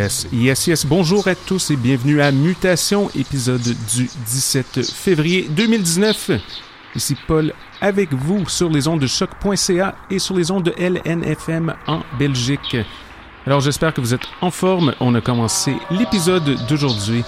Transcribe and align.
Yes, 0.00 0.26
yes, 0.32 0.66
yes. 0.66 0.86
Bonjour 0.86 1.28
à 1.28 1.34
tous 1.34 1.70
et 1.70 1.76
bienvenue 1.76 2.22
à 2.22 2.32
Mutation, 2.32 3.10
épisode 3.14 3.60
du 3.62 4.08
17 4.26 4.90
février 4.90 5.46
2019. 5.50 6.30
Ici 6.94 7.16
Paul 7.26 7.52
avec 7.82 8.14
vous 8.14 8.48
sur 8.48 8.70
les 8.70 8.88
ondes 8.88 9.00
de 9.00 9.06
choc.ca 9.06 9.94
et 10.10 10.18
sur 10.18 10.34
les 10.36 10.50
ondes 10.50 10.64
de 10.64 10.74
LNFM 10.78 11.74
en 11.86 12.00
Belgique. 12.18 12.78
Alors 13.46 13.60
j'espère 13.60 13.92
que 13.92 14.00
vous 14.00 14.14
êtes 14.14 14.26
en 14.40 14.50
forme. 14.50 14.94
On 15.00 15.14
a 15.14 15.20
commencé 15.20 15.74
l'épisode 15.90 16.66
d'aujourd'hui 16.66 17.22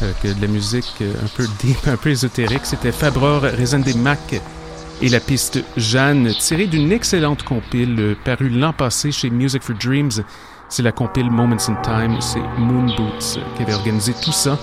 avec 0.00 0.36
de 0.36 0.40
la 0.40 0.48
musique 0.48 1.02
un 1.02 1.28
peu 1.36 1.46
deep, 1.60 1.86
un 1.86 1.98
peu 1.98 2.08
ésotérique. 2.08 2.64
C'était 2.64 2.92
Fabreur 2.92 3.42
des 3.42 3.94
Mac 3.94 4.40
et 5.02 5.08
la 5.10 5.20
piste 5.20 5.62
Jeanne, 5.76 6.32
tirée 6.38 6.68
d'une 6.68 6.90
excellente 6.90 7.42
compile 7.42 8.16
parue 8.24 8.48
l'an 8.48 8.72
passé 8.72 9.12
chez 9.12 9.28
Music 9.28 9.62
for 9.62 9.76
Dreams. 9.76 10.24
C'est 10.74 10.82
la 10.82 10.90
compile 10.90 11.30
Moments 11.30 11.68
in 11.68 11.76
Time, 11.84 12.20
c'est 12.20 12.42
Moon 12.58 12.86
Boots 12.96 13.38
qui 13.56 13.62
avait 13.62 13.74
organisé 13.74 14.12
tout 14.12 14.32
ça. 14.32 14.58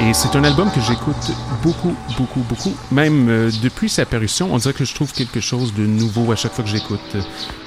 Et 0.00 0.12
c'est 0.12 0.34
un 0.36 0.42
album 0.42 0.68
que 0.72 0.80
j'écoute 0.80 1.30
beaucoup, 1.62 1.94
beaucoup, 2.18 2.40
beaucoup. 2.40 2.74
Même 2.90 3.28
euh, 3.28 3.48
depuis 3.62 3.88
sa 3.88 4.04
parution, 4.04 4.52
on 4.52 4.58
dirait 4.58 4.74
que 4.74 4.84
je 4.84 4.92
trouve 4.92 5.12
quelque 5.12 5.38
chose 5.38 5.72
de 5.72 5.86
nouveau 5.86 6.32
à 6.32 6.34
chaque 6.34 6.52
fois 6.52 6.64
que 6.64 6.70
j'écoute. 6.70 7.16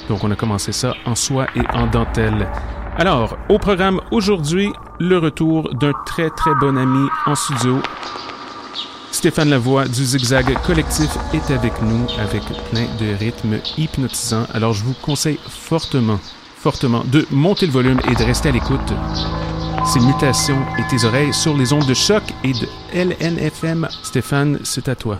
Donc 0.09 0.25
on 0.25 0.31
a 0.31 0.35
commencé 0.35 0.73
ça 0.73 0.93
en 1.05 1.15
soie 1.15 1.47
et 1.55 1.61
en 1.73 1.87
dentelle. 1.87 2.49
Alors, 2.97 3.37
au 3.47 3.59
programme 3.59 4.01
aujourd'hui, 4.11 4.73
le 4.99 5.17
retour 5.17 5.73
d'un 5.73 5.93
très 6.05 6.29
très 6.31 6.53
bon 6.53 6.77
ami 6.77 7.07
en 7.25 7.35
studio. 7.35 7.77
Stéphane 9.13 9.49
Lavoie 9.49 9.87
du 9.87 10.03
Zigzag 10.03 10.53
Collectif 10.65 11.11
est 11.33 11.49
avec 11.49 11.81
nous 11.81 12.07
avec 12.19 12.43
plein 12.71 12.87
de 12.99 13.15
rythmes 13.17 13.59
hypnotisants. 13.77 14.47
Alors 14.53 14.73
je 14.73 14.83
vous 14.83 14.95
conseille 15.01 15.39
fortement 15.47 16.19
de 16.65 17.27
monter 17.29 17.67
le 17.67 17.71
volume 17.71 17.99
et 18.09 18.15
de 18.15 18.23
rester 18.23 18.49
à 18.49 18.51
l'écoute. 18.51 18.93
Ces 19.85 19.99
mutations 19.99 20.57
et 20.79 20.83
tes 20.89 21.05
oreilles 21.05 21.33
sur 21.33 21.55
les 21.55 21.73
ondes 21.73 21.85
de 21.85 21.93
choc 21.93 22.23
et 22.43 22.53
de 22.53 22.67
LNFM. 22.91 23.87
Stéphane, 24.01 24.59
c'est 24.63 24.89
à 24.89 24.95
toi. 24.95 25.19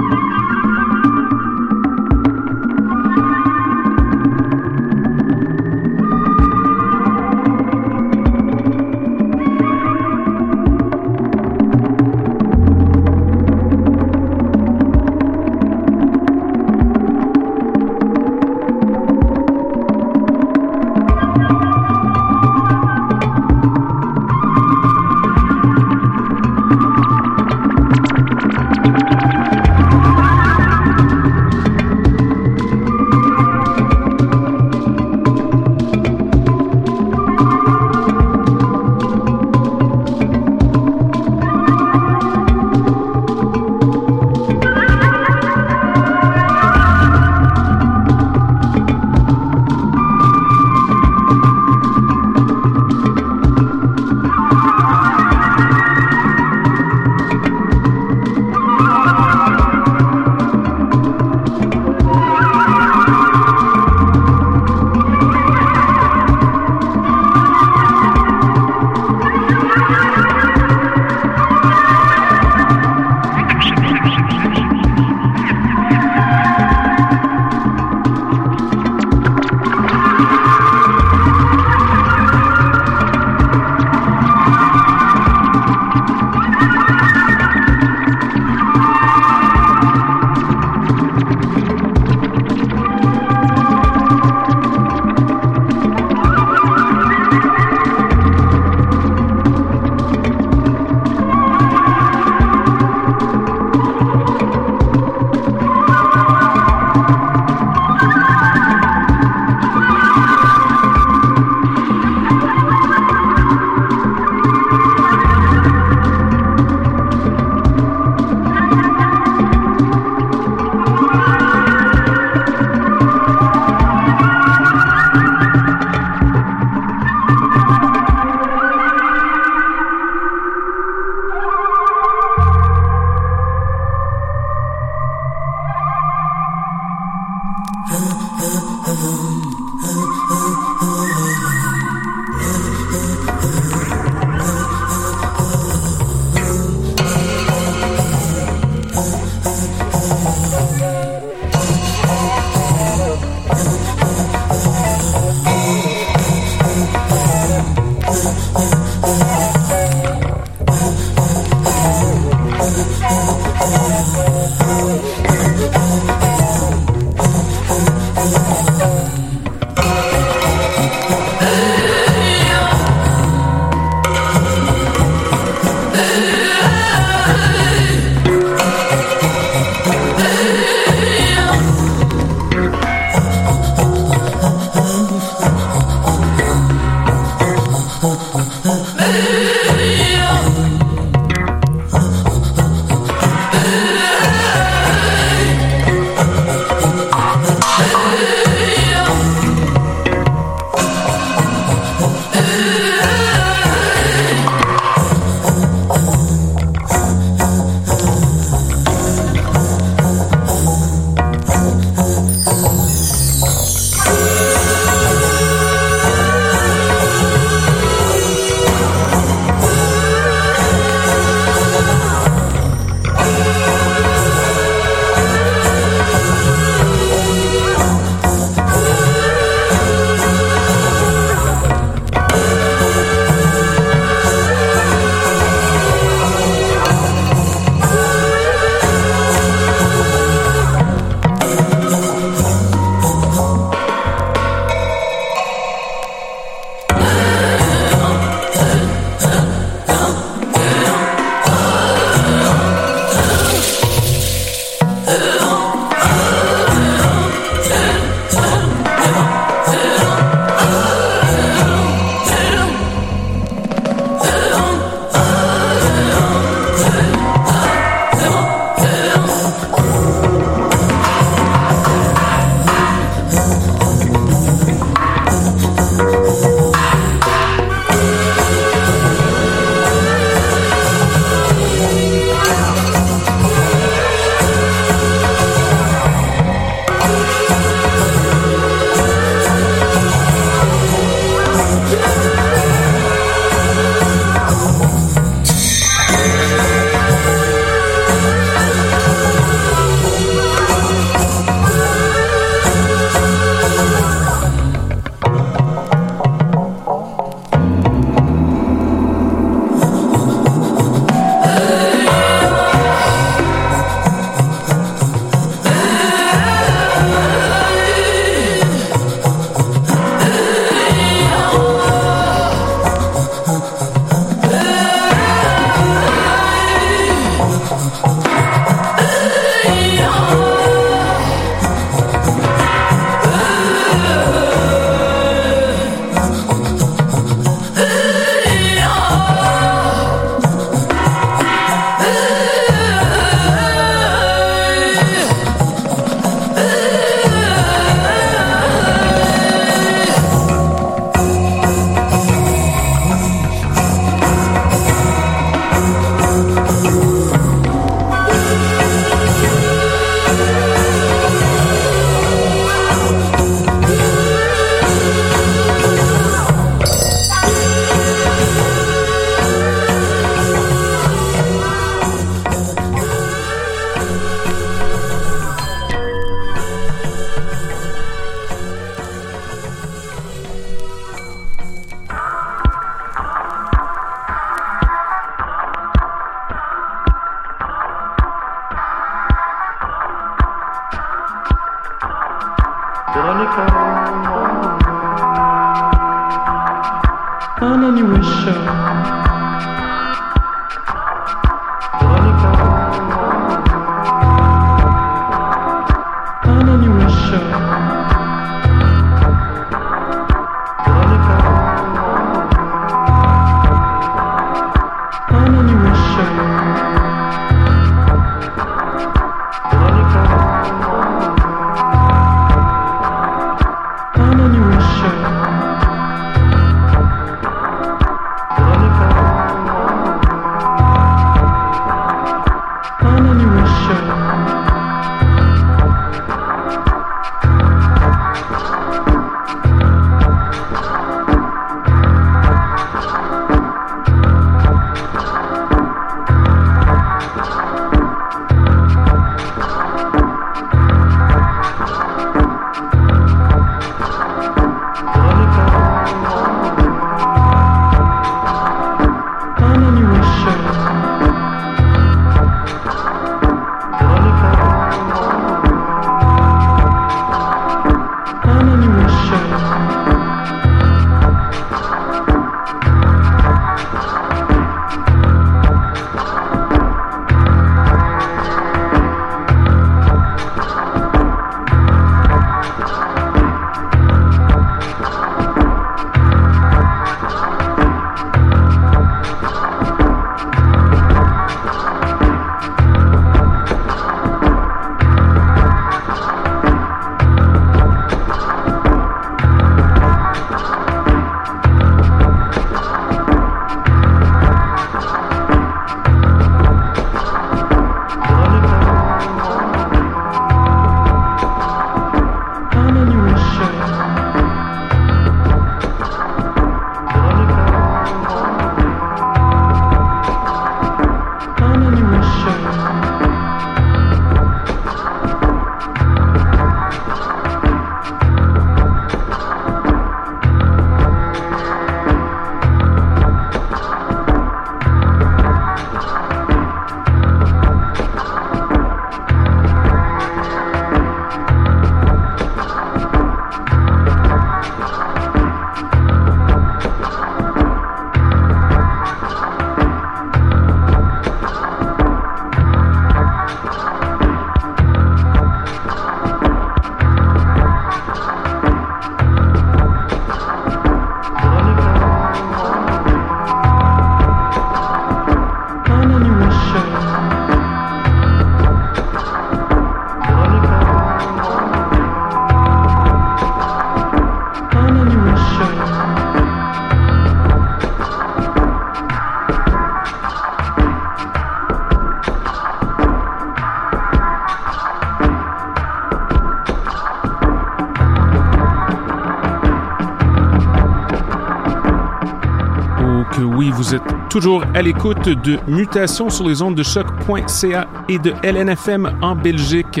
toujours 594.30 594.62
à 594.74 594.80
l'écoute 594.80 595.28
de 595.28 595.58
Mutation 595.66 596.30
sur 596.30 596.48
les 596.48 596.62
ondes 596.62 596.76
de 596.76 596.84
choc.ca 596.84 597.88
et 598.08 598.18
de 598.20 598.32
LNFM 598.44 599.18
en 599.22 599.34
Belgique. 599.34 600.00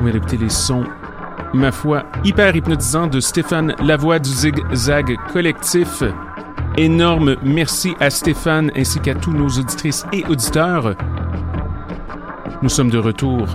On 0.00 0.04
va 0.04 0.10
écouter 0.10 0.38
les 0.38 0.48
sons, 0.48 0.84
ma 1.52 1.72
foi, 1.72 2.04
hyper 2.24 2.56
hypnotisants 2.56 3.06
de 3.06 3.20
Stéphane 3.20 3.74
Lavoie 3.82 4.18
du 4.18 4.30
Zig-Zag 4.30 5.14
Collectif. 5.30 6.02
Énorme 6.78 7.36
merci 7.44 7.94
à 8.00 8.08
Stéphane 8.08 8.70
ainsi 8.74 8.98
qu'à 9.00 9.14
tous 9.14 9.32
nos 9.32 9.48
auditrices 9.48 10.06
et 10.14 10.24
auditeurs. 10.24 10.94
Nous 12.62 12.70
sommes 12.70 12.90
de 12.90 12.98
retour 12.98 13.46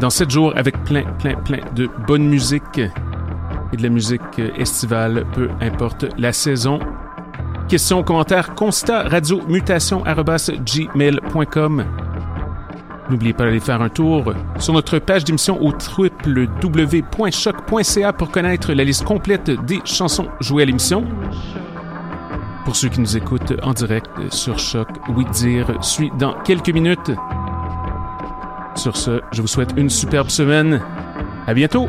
dans 0.00 0.10
7 0.10 0.30
jours 0.30 0.52
avec 0.56 0.82
plein, 0.82 1.04
plein, 1.20 1.36
plein 1.36 1.60
de 1.76 1.88
bonne 2.08 2.26
musique 2.28 2.80
et 3.72 3.76
de 3.76 3.82
la 3.84 3.88
musique 3.88 4.40
estivale, 4.58 5.24
peu 5.32 5.48
importe 5.60 6.06
la 6.18 6.32
saison. 6.32 6.80
Questions, 7.68 8.02
commentaires, 8.04 8.54
constat, 8.54 9.08
radio, 9.08 9.42
mutation, 9.48 10.04
gmail.com. 10.04 11.84
N'oubliez 13.10 13.32
pas 13.32 13.44
d'aller 13.44 13.58
faire 13.58 13.82
un 13.82 13.88
tour 13.88 14.32
sur 14.58 14.72
notre 14.72 15.00
page 15.00 15.24
d'émission 15.24 15.60
au 15.60 15.72
www.choc.ca 15.72 16.52
pour 18.12 18.30
connaître 18.30 18.72
la 18.72 18.84
liste 18.84 19.02
complète 19.04 19.50
des 19.64 19.80
chansons 19.84 20.28
jouées 20.40 20.62
à 20.62 20.66
l'émission. 20.66 21.04
Pour 22.64 22.76
ceux 22.76 22.88
qui 22.88 23.00
nous 23.00 23.16
écoutent 23.16 23.54
en 23.62 23.72
direct 23.72 24.10
sur 24.30 24.60
Choc, 24.60 24.88
Oui 25.16 25.24
Dire 25.32 25.72
suit 25.82 26.12
dans 26.18 26.34
quelques 26.42 26.70
minutes. 26.70 27.10
Sur 28.76 28.96
ce, 28.96 29.20
je 29.32 29.40
vous 29.40 29.48
souhaite 29.48 29.74
une 29.76 29.90
superbe 29.90 30.28
semaine. 30.28 30.80
À 31.46 31.54
bientôt! 31.54 31.88